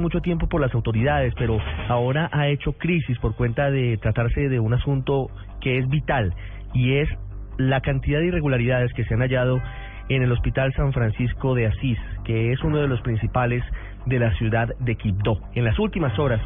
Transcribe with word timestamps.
mucho 0.00 0.22
tiempo 0.22 0.48
por 0.48 0.62
las 0.62 0.74
autoridades, 0.74 1.34
pero 1.36 1.58
ahora 1.88 2.30
ha 2.32 2.48
hecho 2.48 2.72
crisis 2.72 3.18
por 3.18 3.36
cuenta 3.36 3.70
de 3.70 3.98
tratarse 3.98 4.48
de 4.48 4.58
un 4.58 4.72
asunto 4.72 5.28
que 5.60 5.76
es 5.76 5.86
vital 5.90 6.34
y 6.72 6.94
es 6.94 7.10
la 7.58 7.82
cantidad 7.82 8.18
de 8.18 8.28
irregularidades 8.28 8.90
que 8.94 9.04
se 9.04 9.12
han 9.12 9.20
hallado 9.20 9.60
en 10.08 10.22
el 10.22 10.32
Hospital 10.32 10.72
San 10.72 10.94
Francisco 10.94 11.54
de 11.54 11.66
Asís, 11.66 11.98
que 12.24 12.52
es 12.52 12.62
uno 12.62 12.78
de 12.78 12.88
los 12.88 13.02
principales 13.02 13.62
de 14.06 14.18
la 14.18 14.32
ciudad 14.38 14.70
de 14.80 14.96
Quibdó. 14.96 15.38
En 15.54 15.64
las 15.64 15.78
últimas 15.78 16.18
horas, 16.18 16.40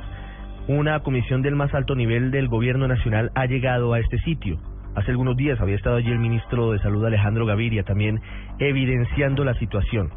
una 0.66 0.98
comisión 1.04 1.42
del 1.42 1.54
más 1.54 1.72
alto 1.72 1.94
nivel 1.94 2.32
del 2.32 2.48
gobierno 2.48 2.88
nacional 2.88 3.30
ha 3.36 3.46
llegado 3.46 3.92
a 3.92 4.00
este 4.00 4.18
sitio. 4.18 4.58
Hace 4.96 5.12
algunos 5.12 5.36
días 5.36 5.60
había 5.60 5.76
estado 5.76 5.96
allí 5.96 6.10
el 6.10 6.18
ministro 6.18 6.72
de 6.72 6.80
Salud 6.80 7.04
Alejandro 7.04 7.46
Gaviria 7.46 7.84
también 7.84 8.20
evidenciando 8.58 9.44
la 9.44 9.54
situación. 9.54 10.10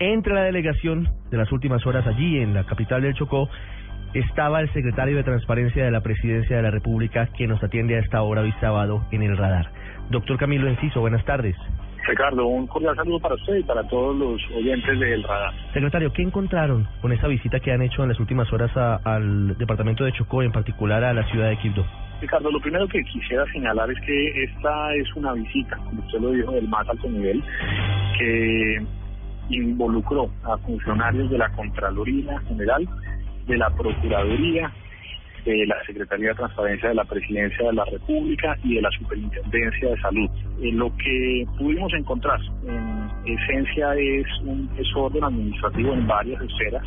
Entre 0.00 0.32
la 0.32 0.42
delegación 0.42 1.08
de 1.28 1.36
las 1.36 1.50
últimas 1.50 1.84
horas 1.84 2.06
allí 2.06 2.38
en 2.38 2.54
la 2.54 2.62
capital 2.64 3.02
del 3.02 3.14
Chocó 3.14 3.48
estaba 4.14 4.60
el 4.60 4.72
secretario 4.72 5.16
de 5.16 5.24
Transparencia 5.24 5.84
de 5.84 5.90
la 5.90 6.02
Presidencia 6.02 6.56
de 6.56 6.62
la 6.62 6.70
República 6.70 7.26
que 7.36 7.48
nos 7.48 7.60
atiende 7.64 7.96
a 7.96 7.98
esta 7.98 8.22
hora 8.22 8.42
hoy 8.42 8.54
sábado 8.60 9.04
en 9.10 9.22
el 9.22 9.36
radar. 9.36 9.72
Doctor 10.08 10.38
Camilo 10.38 10.68
Enciso, 10.68 11.00
buenas 11.00 11.24
tardes. 11.24 11.56
Ricardo, 12.06 12.46
un 12.46 12.68
cordial 12.68 12.94
saludo 12.94 13.18
para 13.18 13.34
usted 13.34 13.56
y 13.56 13.62
para 13.64 13.82
todos 13.88 14.16
los 14.16 14.40
oyentes 14.56 15.00
del 15.00 15.22
radar. 15.24 15.52
Secretario, 15.74 16.12
¿qué 16.12 16.22
encontraron 16.22 16.86
con 17.02 17.12
esa 17.12 17.26
visita 17.26 17.58
que 17.58 17.72
han 17.72 17.82
hecho 17.82 18.04
en 18.04 18.10
las 18.10 18.20
últimas 18.20 18.50
horas 18.52 18.70
al 19.04 19.58
departamento 19.58 20.04
de 20.04 20.12
Chocó, 20.12 20.44
en 20.44 20.52
particular 20.52 21.02
a 21.02 21.12
la 21.12 21.24
ciudad 21.24 21.48
de 21.48 21.58
Quibdó? 21.58 21.84
Ricardo, 22.20 22.52
lo 22.52 22.60
primero 22.60 22.86
que 22.86 23.02
quisiera 23.02 23.44
señalar 23.52 23.90
es 23.90 24.00
que 24.06 24.44
esta 24.44 24.94
es 24.94 25.12
una 25.16 25.32
visita, 25.32 25.76
como 25.76 26.00
usted 26.02 26.20
lo 26.20 26.30
dijo, 26.30 26.52
del 26.52 26.68
más 26.68 26.88
alto 26.88 27.08
nivel, 27.08 27.42
que 28.18 28.86
involucró 29.50 30.30
a 30.44 30.56
funcionarios 30.58 31.30
de 31.30 31.38
la 31.38 31.48
Contraloría 31.50 32.38
General, 32.40 32.88
de 33.46 33.56
la 33.56 33.70
Procuraduría, 33.70 34.72
de 35.44 35.66
la 35.66 35.82
Secretaría 35.84 36.28
de 36.28 36.34
Transparencia 36.34 36.88
de 36.90 36.94
la 36.94 37.04
Presidencia 37.04 37.66
de 37.66 37.72
la 37.72 37.84
República 37.86 38.56
y 38.64 38.74
de 38.74 38.82
la 38.82 38.90
Superintendencia 38.90 39.90
de 39.90 40.00
Salud. 40.00 40.30
Eh, 40.60 40.72
lo 40.72 40.94
que 40.96 41.46
pudimos 41.58 41.92
encontrar 41.94 42.40
en 42.66 43.10
esencia 43.24 43.94
es 43.94 44.26
un 44.44 44.68
desorden 44.76 45.24
administrativo 45.24 45.92
en 45.94 46.06
varias 46.06 46.42
esferas. 46.42 46.84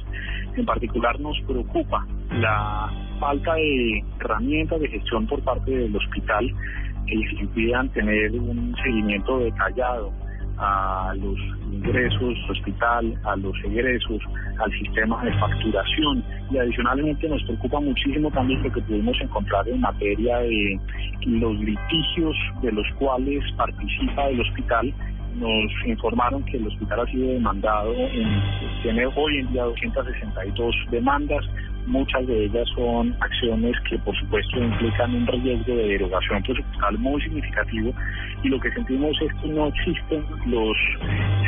En 0.55 0.65
particular 0.65 1.19
nos 1.19 1.39
preocupa 1.47 2.05
la 2.31 2.91
falta 3.19 3.55
de 3.55 4.03
herramientas 4.19 4.79
de 4.79 4.89
gestión 4.89 5.25
por 5.27 5.41
parte 5.43 5.71
del 5.71 5.95
hospital 5.95 6.51
que 7.07 7.15
les 7.15 7.33
impidan 7.39 7.89
tener 7.89 8.31
un 8.31 8.75
seguimiento 8.83 9.39
detallado 9.39 10.11
a 10.61 11.13
los 11.15 11.37
ingresos 11.71 12.37
hospital, 12.49 13.13
a 13.23 13.35
los 13.35 13.53
egresos, 13.63 14.21
al 14.59 14.71
sistema 14.71 15.23
de 15.23 15.33
facturación. 15.39 16.23
Y 16.51 16.57
adicionalmente 16.57 17.27
nos 17.27 17.43
preocupa 17.43 17.79
muchísimo 17.79 18.29
también 18.31 18.61
lo 18.63 18.71
que 18.71 18.81
pudimos 18.81 19.17
encontrar 19.21 19.67
en 19.67 19.81
materia 19.81 20.37
de 20.37 20.79
los 21.25 21.57
litigios 21.59 22.35
de 22.61 22.71
los 22.71 22.85
cuales 22.99 23.43
participa 23.57 24.29
el 24.29 24.41
hospital. 24.41 24.93
Nos 25.35 25.71
informaron 25.87 26.43
que 26.43 26.57
el 26.57 26.67
hospital 26.67 26.99
ha 26.99 27.05
sido 27.07 27.33
demandado, 27.33 27.93
en, 27.95 28.27
tiene 28.83 29.05
hoy 29.05 29.37
en 29.39 29.51
día 29.53 29.63
262 29.63 30.75
demandas, 30.91 31.45
muchas 31.85 32.25
de 32.27 32.45
ellas 32.45 32.67
son 32.75 33.15
acciones 33.19 33.75
que 33.89 33.97
por 33.99 34.15
supuesto 34.17 34.59
implican 34.59 35.15
un 35.15 35.27
riesgo 35.27 35.75
de 35.75 35.87
derogación 35.87 36.43
presupuestal 36.43 36.97
muy 36.97 37.21
significativo 37.21 37.93
y 38.43 38.49
lo 38.49 38.59
que 38.59 38.71
sentimos 38.71 39.15
es 39.21 39.33
que 39.41 39.47
no 39.47 39.67
existen 39.67 40.25
los 40.45 40.77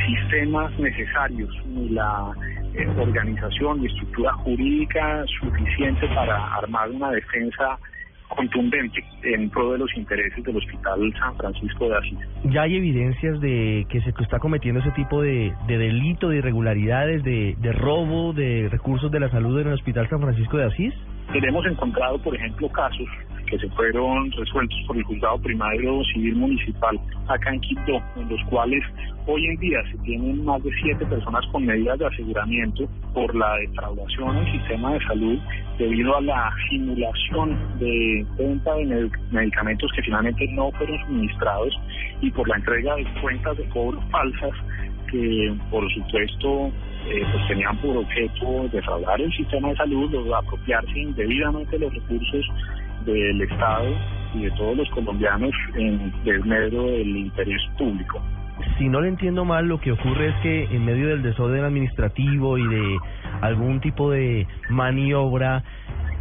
sistemas 0.06 0.72
necesarios 0.80 1.50
ni 1.66 1.90
la 1.90 2.34
eh, 2.74 2.88
organización 2.98 3.84
y 3.84 3.88
estructura 3.88 4.34
jurídica 4.34 5.26
suficiente 5.40 6.08
para 6.08 6.56
armar 6.56 6.90
una 6.90 7.12
defensa 7.12 7.78
contundente 8.36 9.04
en 9.24 9.50
pro 9.50 9.74
de 9.74 9.80
los 9.80 9.96
intereses 9.96 10.44
del 10.44 10.58
Hospital 10.58 11.14
San 11.20 11.36
Francisco 11.38 11.90
de 11.90 11.98
Asís. 11.98 12.20
¿Ya 12.46 12.64
hay 12.64 12.76
evidencias 12.78 13.40
de 13.40 13.86
que 13.90 14.02
se 14.02 14.10
está 14.10 14.40
cometiendo 14.40 14.80
ese 14.82 14.92
tipo 14.92 15.22
de, 15.22 15.54
de 15.68 15.78
delito, 15.78 16.30
de 16.30 16.38
irregularidades, 16.38 17.24
de, 17.24 17.56
de 17.60 17.72
robo 17.72 18.34
de 18.34 18.68
recursos 18.70 19.12
de 19.12 19.20
la 19.20 19.30
salud 19.30 19.60
en 19.60 19.68
el 19.68 19.74
Hospital 19.74 20.10
San 20.10 20.22
Francisco 20.22 20.58
de 20.58 20.66
Asís? 20.66 20.94
Hemos 21.34 21.66
encontrado, 21.66 22.22
por 22.22 22.36
ejemplo, 22.36 22.70
casos 22.70 23.08
que 23.54 23.68
se 23.68 23.76
fueron 23.76 24.32
resueltos 24.32 24.80
por 24.88 24.98
el 24.98 25.04
juzgado 25.04 25.38
primario 25.40 26.04
civil 26.06 26.36
municipal 26.36 27.00
acá 27.28 27.54
en 27.54 27.62
Quito, 27.62 28.02
en 28.16 28.28
los 28.28 28.42
cuales 28.50 28.84
hoy 29.28 29.46
en 29.46 29.58
día 29.58 29.80
se 29.92 29.98
tienen 30.00 30.44
más 30.44 30.64
de 30.64 30.72
siete 30.82 31.06
personas 31.06 31.46
con 31.52 31.64
medidas 31.64 32.00
de 32.00 32.08
aseguramiento 32.08 32.90
por 33.14 33.36
la 33.36 33.56
defraudación 33.58 34.38
del 34.38 34.52
sistema 34.54 34.94
de 34.94 35.06
salud 35.06 35.40
debido 35.78 36.18
a 36.18 36.22
la 36.22 36.52
simulación 36.70 37.78
de 37.78 38.26
venta 38.40 38.74
de 38.74 39.10
medicamentos 39.32 39.92
que 39.96 40.02
finalmente 40.02 40.48
no 40.54 40.72
fueron 40.72 40.98
suministrados 41.06 41.74
y 42.22 42.32
por 42.32 42.48
la 42.50 42.56
entrega 42.56 42.96
de 42.96 43.06
cuentas 43.22 43.56
de 43.58 43.70
cobro 43.70 44.02
falsas 44.10 44.52
que 45.12 45.56
por 45.70 45.88
supuesto 45.94 46.72
eh, 47.06 47.24
pues 47.32 47.48
tenían 47.48 47.78
por 47.78 47.98
objeto 47.98 48.68
defraudar 48.72 49.22
el 49.22 49.32
sistema 49.34 49.70
de 49.70 49.76
salud, 49.76 50.34
apropiarse 50.34 50.98
indebidamente 50.98 51.78
los 51.78 51.94
recursos 51.94 52.46
del 53.12 53.42
Estado 53.42 53.96
y 54.34 54.44
de 54.44 54.52
todos 54.52 54.78
los 54.78 54.90
colombianos 54.92 55.52
en 55.76 56.12
desmedro 56.24 56.84
del 56.86 57.18
interés 57.18 57.62
público. 57.78 58.22
Si 58.78 58.88
no 58.88 59.02
le 59.02 59.10
entiendo 59.10 59.46
mal, 59.46 59.68
lo 59.68 59.80
que 59.80 59.92
ocurre 59.92 60.30
es 60.30 60.36
que 60.42 60.64
en 60.66 60.86
medio 60.86 61.10
del 61.10 61.22
desorden 61.22 61.64
administrativo 61.64 62.58
y 62.58 62.68
de 62.68 62.98
algún 63.42 63.82
tipo 63.82 64.12
de 64.12 64.48
maniobra 64.70 65.64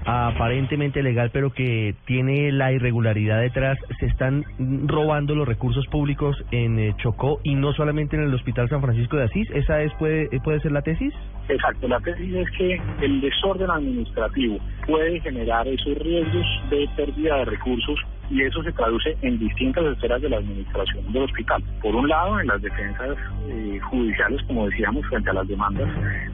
aparentemente 0.05 1.03
legal, 1.03 1.31
pero 1.33 1.53
que 1.53 1.95
tiene 2.07 2.51
la 2.53 2.73
irregularidad 2.73 3.41
detrás, 3.41 3.79
se 4.01 4.07
están 4.07 4.45
robando 4.87 5.35
los 5.35 5.47
recursos 5.47 5.87
públicos 5.87 6.37
en 6.51 6.79
eh, 6.79 6.95
Chocó 6.99 7.41
y 7.45 7.55
no 7.55 7.73
solamente 7.73 8.17
en 8.17 8.23
el 8.25 8.35
Hospital 8.35 8.69
San 8.69 8.83
Francisco 8.83 9.17
de 9.17 9.25
Asís. 9.25 9.49
¿Esa 9.51 9.83
es 9.83 9.93
puede, 9.95 10.29
puede 10.41 10.61
ser 10.61 10.73
la 10.73 10.83
tesis? 10.83 11.15
Exacto, 11.49 11.89
la 11.89 12.01
tesis 12.01 12.35
es 12.35 12.51
que 12.57 12.81
el 13.01 13.21
desorden 13.21 13.71
administrativo 13.71 14.59
puede 14.87 15.21
generar 15.21 15.67
esos 15.69 15.97
riesgos 15.99 16.47
de 16.71 16.89
pérdida 16.97 17.37
de 17.39 17.45
recursos 17.47 17.99
y 18.31 18.43
eso 18.43 18.63
se 18.63 18.73
traduce 18.73 19.17
en 19.21 19.39
distintas 19.39 19.85
esferas 19.85 20.23
de 20.23 20.31
la 20.31 20.39
administración 20.39 21.13
del 21.13 21.25
hospital. 21.25 21.63
Por 21.83 21.95
un 21.95 22.09
lado, 22.09 22.41
en 22.41 22.47
las 22.47 22.63
defensas 22.63 23.17
eh, 23.49 23.79
judiciales, 23.91 24.41
como 24.47 24.67
decíamos, 24.67 25.07
frente 25.07 25.31
a 25.31 25.35
las 25.35 25.49
demandas 25.49 25.89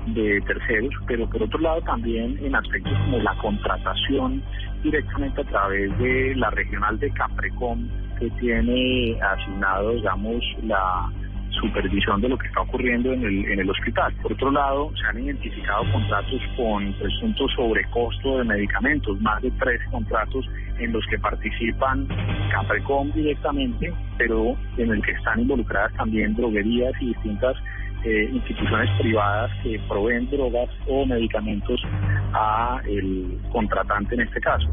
de 0.07 0.41
terceros, 0.43 0.95
pero 1.07 1.29
por 1.29 1.43
otro 1.43 1.59
lado 1.59 1.81
también 1.83 2.39
en 2.41 2.55
aspectos 2.55 2.93
como 2.99 3.19
la 3.19 3.35
contratación 3.39 4.43
directamente 4.83 5.41
a 5.41 5.45
través 5.45 5.99
de 5.99 6.35
la 6.37 6.51
regional 6.51 6.99
de 7.01 7.11
Caprecom, 7.11 7.89
que 8.21 8.31
tiene 8.41 9.19
asignado, 9.21 9.93
digamos, 9.93 10.45
la 10.63 11.11
supervisión 11.51 12.21
de 12.21 12.29
lo 12.29 12.39
que 12.39 12.47
está 12.47 12.61
ocurriendo 12.61 13.13
en 13.13 13.23
el, 13.25 13.45
en 13.47 13.61
el 13.61 13.71
hospital. 13.71 14.13
Por 14.23 14.33
otro 14.33 14.51
lado, 14.51 14.91
se 14.97 15.07
han 15.07 15.25
identificado 15.25 15.85
contratos 15.93 16.41
con 16.57 16.93
presunto 16.95 17.49
sobrecosto 17.57 18.39
de 18.39 18.45
medicamentos, 18.45 19.21
más 19.21 19.43
de 19.43 19.51
tres 19.53 19.81
contratos 19.91 20.49
en 20.79 20.93
los 20.93 21.05
que 21.07 21.19
participan 21.19 22.07
Caprecom 22.51 23.11
directamente, 23.13 23.93
pero 24.17 24.57
en 24.77 24.91
el 24.91 25.03
que 25.03 25.13
están 25.13 25.41
involucradas 25.41 25.93
también 25.95 26.35
droguerías 26.35 26.93
y 27.01 27.07
distintas 27.07 27.57
eh, 28.05 28.31
instituciones 28.33 28.89
privadas 29.01 29.51
que 29.63 29.81
proveen 29.89 30.31
drogas 30.31 30.69
o 30.87 31.05
medicamentos 31.05 31.81
a 32.33 32.81
el 32.87 33.41
contratante 33.51 34.15
en 34.15 34.21
este 34.21 34.41
caso. 34.41 34.69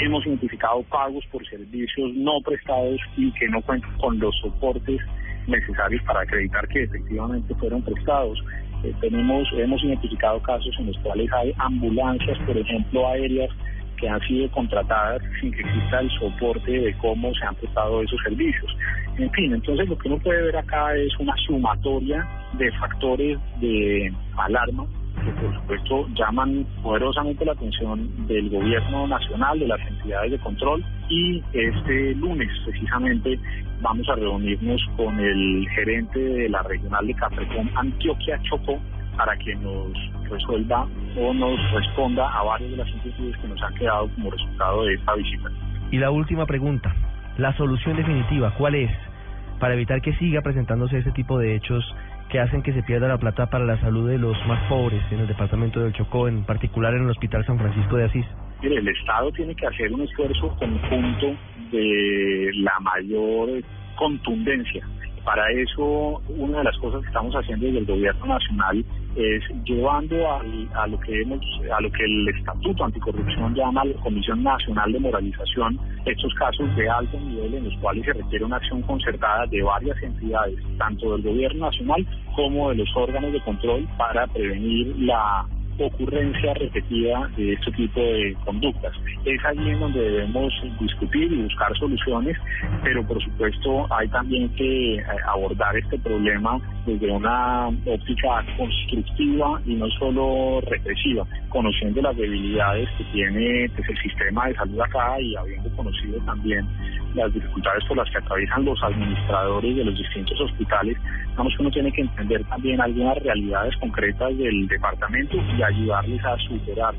Hemos 0.00 0.26
identificado 0.26 0.82
pagos 0.84 1.24
por 1.30 1.46
servicios 1.46 2.12
no 2.14 2.40
prestados 2.44 3.00
y 3.16 3.30
que 3.32 3.48
no 3.48 3.60
cuentan 3.62 3.96
con 3.98 4.18
los 4.18 4.36
soportes 4.38 5.00
necesarios 5.46 6.02
para 6.04 6.20
acreditar 6.20 6.66
que 6.68 6.84
efectivamente 6.84 7.54
fueron 7.56 7.82
prestados. 7.82 8.38
Eh, 8.82 8.92
tenemos, 9.00 9.48
hemos 9.56 9.82
identificado 9.82 10.40
casos 10.42 10.74
en 10.78 10.86
los 10.86 10.98
cuales 10.98 11.30
hay 11.32 11.52
ambulancias, 11.58 12.38
por 12.46 12.56
ejemplo, 12.56 13.08
aéreas 13.08 13.50
que 13.96 14.08
han 14.08 14.20
sido 14.28 14.50
contratadas 14.50 15.22
sin 15.40 15.52
que 15.52 15.60
exista 15.60 16.00
el 16.00 16.10
soporte 16.18 16.70
de 16.70 16.94
cómo 16.98 17.32
se 17.34 17.44
han 17.46 17.54
prestado 17.54 18.02
esos 18.02 18.20
servicios. 18.22 18.76
En 19.18 19.30
fin, 19.30 19.54
entonces 19.54 19.88
lo 19.88 19.96
que 19.96 20.08
uno 20.08 20.18
puede 20.18 20.42
ver 20.42 20.56
acá 20.56 20.94
es 20.94 21.18
una 21.18 21.34
sumatoria 21.46 22.26
de 22.58 22.70
factores 22.72 23.38
de 23.60 24.12
alarma 24.36 24.86
que 25.24 25.32
por 25.40 25.54
supuesto 25.54 26.08
llaman 26.14 26.66
poderosamente 26.82 27.44
la 27.44 27.52
atención 27.52 28.26
del 28.26 28.50
gobierno 28.50 29.06
nacional, 29.06 29.58
de 29.58 29.66
las 29.66 29.80
entidades 29.80 30.32
de 30.32 30.38
control 30.38 30.84
y 31.08 31.42
este 31.52 32.14
lunes 32.14 32.48
precisamente 32.64 33.38
vamos 33.80 34.08
a 34.08 34.14
reunirnos 34.14 34.80
con 34.96 35.18
el 35.18 35.66
gerente 35.74 36.18
de 36.18 36.48
la 36.48 36.62
regional 36.62 37.06
de 37.06 37.14
Caprecom 37.14 37.68
Antioquia 37.76 38.40
Chocó 38.42 38.80
para 39.16 39.36
que 39.38 39.54
nos 39.56 39.92
resuelva 40.28 40.86
o 41.16 41.32
nos 41.32 41.72
responda 41.72 42.28
a 42.28 42.42
varias 42.42 42.70
de 42.70 42.76
las 42.76 42.88
inquietudes 42.88 43.36
que 43.38 43.48
nos 43.48 43.62
han 43.62 43.74
quedado 43.74 44.08
como 44.14 44.30
resultado 44.30 44.84
de 44.84 44.94
esta 44.94 45.14
visita. 45.14 45.50
Y 45.90 45.98
la 45.98 46.10
última 46.10 46.46
pregunta, 46.46 46.94
la 47.38 47.56
solución 47.56 47.96
definitiva, 47.96 48.52
¿cuál 48.56 48.74
es 48.74 48.90
para 49.58 49.74
evitar 49.74 50.02
que 50.02 50.14
siga 50.14 50.42
presentándose 50.42 50.98
ese 50.98 51.12
tipo 51.12 51.38
de 51.38 51.54
hechos 51.54 51.84
que 52.28 52.40
hacen 52.40 52.62
que 52.62 52.72
se 52.72 52.82
pierda 52.82 53.08
la 53.08 53.18
plata 53.18 53.46
para 53.46 53.64
la 53.64 53.80
salud 53.80 54.08
de 54.08 54.18
los 54.18 54.36
más 54.46 54.62
pobres 54.68 55.02
en 55.10 55.20
el 55.20 55.28
departamento 55.28 55.80
del 55.80 55.92
Chocó, 55.92 56.28
en 56.28 56.44
particular 56.44 56.92
en 56.94 57.04
el 57.04 57.10
Hospital 57.10 57.46
San 57.46 57.58
Francisco 57.58 57.96
de 57.96 58.04
Asís? 58.04 58.26
Mire, 58.62 58.78
el 58.78 58.88
Estado 58.88 59.30
tiene 59.32 59.54
que 59.54 59.66
hacer 59.66 59.92
un 59.92 60.02
esfuerzo 60.02 60.48
conjunto 60.58 61.36
de 61.72 62.50
la 62.54 62.78
mayor 62.80 63.62
contundencia. 63.96 64.86
Para 65.24 65.50
eso, 65.50 66.22
una 66.28 66.58
de 66.58 66.64
las 66.64 66.78
cosas 66.78 67.00
que 67.02 67.08
estamos 67.08 67.34
haciendo 67.34 67.66
desde 67.66 67.80
el 67.80 67.86
gobierno 67.86 68.26
nacional 68.26 68.84
es 69.16 69.42
llevando 69.64 70.30
al, 70.30 70.68
a 70.74 70.86
lo 70.86 71.00
que 71.00 71.20
hemos, 71.20 71.40
a 71.76 71.80
lo 71.80 71.90
que 71.90 72.04
el 72.04 72.28
Estatuto 72.28 72.84
Anticorrupción 72.84 73.54
llama 73.54 73.84
la 73.84 73.94
Comisión 74.02 74.42
Nacional 74.44 74.92
de 74.92 75.00
Moralización, 75.00 75.80
estos 76.04 76.32
casos 76.34 76.74
de 76.76 76.88
alto 76.88 77.18
nivel 77.18 77.54
en 77.54 77.64
los 77.64 77.76
cuales 77.80 78.04
se 78.04 78.12
requiere 78.12 78.44
una 78.44 78.56
acción 78.56 78.82
concertada 78.82 79.46
de 79.46 79.62
varias 79.62 80.00
entidades, 80.02 80.58
tanto 80.78 81.12
del 81.12 81.22
gobierno 81.22 81.66
nacional 81.66 82.06
como 82.36 82.70
de 82.70 82.76
los 82.76 82.88
órganos 82.94 83.32
de 83.32 83.40
control 83.40 83.88
para 83.98 84.26
prevenir 84.28 84.94
la 84.98 85.44
ocurrencia 85.84 86.54
repetida 86.54 87.28
de 87.36 87.52
este 87.52 87.70
tipo 87.72 88.00
de 88.00 88.36
conductas. 88.44 88.92
Es 89.24 89.44
allí 89.44 89.70
en 89.70 89.80
donde 89.80 90.00
debemos 90.00 90.52
discutir 90.80 91.32
y 91.32 91.42
buscar 91.42 91.76
soluciones, 91.78 92.36
pero 92.82 93.06
por 93.06 93.22
supuesto 93.22 93.86
hay 93.90 94.08
también 94.08 94.48
que 94.50 94.96
eh, 94.96 95.04
abordar 95.26 95.76
este 95.76 95.98
problema 95.98 96.58
desde 96.86 97.10
una 97.10 97.68
óptica 97.68 98.44
constructiva 98.56 99.60
y 99.66 99.74
no 99.74 99.88
solo 99.98 100.60
represiva, 100.62 101.26
conociendo 101.48 102.02
las 102.02 102.16
debilidades 102.16 102.88
que 102.96 103.04
tiene 103.12 103.68
pues, 103.74 103.88
el 103.88 103.98
sistema 103.98 104.46
de 104.46 104.54
salud 104.54 104.80
acá 104.80 105.20
y 105.20 105.34
habiendo 105.36 105.68
conocido 105.76 106.18
también 106.24 106.66
las 107.14 107.32
dificultades 107.32 107.84
por 107.86 107.96
las 107.96 108.10
que 108.10 108.18
atraviesan 108.18 108.64
los 108.64 108.82
administradores 108.82 109.76
de 109.76 109.84
los 109.84 109.96
distintos 109.96 110.40
hospitales, 110.40 110.96
vamos 111.36 111.54
que 111.54 111.62
uno 111.62 111.70
tiene 111.70 111.92
que 111.92 112.02
entender 112.02 112.44
también 112.44 112.80
algunas 112.80 113.18
realidades 113.18 113.76
concretas 113.76 114.36
del 114.36 114.66
departamento 114.68 115.36
y 115.36 115.62
ayudarles 115.62 116.24
a 116.24 116.36
superar 116.38 116.94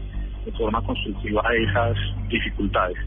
de 0.46 0.52
forma 0.54 0.82
constructiva 0.82 1.44
esas 1.56 1.98
dificultades. 2.30 2.98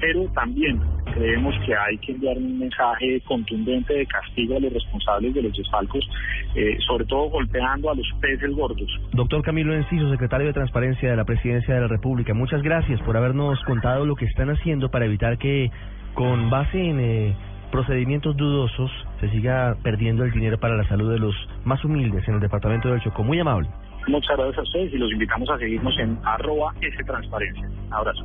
Pero 0.00 0.24
también 0.34 0.80
creemos 1.14 1.54
que 1.64 1.74
hay 1.74 1.96
que 1.98 2.12
enviar 2.12 2.36
un 2.36 2.58
mensaje 2.58 3.20
contundente 3.22 3.94
de 3.94 4.06
castigo 4.06 4.56
a 4.56 4.60
los 4.60 4.72
responsables 4.72 5.34
de 5.34 5.42
los 5.42 5.56
desfalcos, 5.56 6.04
eh, 6.54 6.76
sobre 6.86 7.04
todo 7.06 7.30
golpeando 7.30 7.90
a 7.90 7.94
los 7.94 8.06
peces 8.20 8.50
gordos. 8.54 8.88
Doctor 9.12 9.42
Camilo 9.42 9.74
Enciso, 9.74 10.10
secretario 10.10 10.46
de 10.48 10.52
Transparencia 10.52 11.10
de 11.10 11.16
la 11.16 11.24
Presidencia 11.24 11.74
de 11.74 11.80
la 11.80 11.88
República, 11.88 12.34
muchas 12.34 12.62
gracias 12.62 13.00
por 13.02 13.16
habernos 13.16 13.58
contado 13.64 14.04
lo 14.04 14.16
que 14.16 14.26
están 14.26 14.50
haciendo 14.50 14.90
para 14.90 15.06
evitar 15.06 15.38
que 15.38 15.70
con 16.14 16.50
base 16.50 16.78
en 16.78 17.00
eh, 17.00 17.36
procedimientos 17.70 18.36
dudosos 18.36 18.90
se 19.24 19.30
siga 19.30 19.76
perdiendo 19.82 20.24
el 20.24 20.32
dinero 20.32 20.58
para 20.58 20.76
la 20.76 20.86
salud 20.88 21.10
de 21.10 21.18
los 21.18 21.34
más 21.64 21.82
humildes 21.84 22.26
en 22.28 22.34
el 22.34 22.40
departamento 22.40 22.88
del 22.88 23.00
Chocó. 23.00 23.24
Muy 23.24 23.40
amable. 23.40 23.68
Muchas 24.06 24.36
gracias 24.36 24.58
a 24.58 24.62
ustedes 24.62 24.92
y 24.92 24.98
los 24.98 25.10
invitamos 25.12 25.48
a 25.48 25.58
seguirnos 25.58 25.98
en 25.98 26.18
arroba 26.24 26.74
S 26.82 27.04
Transparencia. 27.04 27.68
Abrazo. 27.90 28.24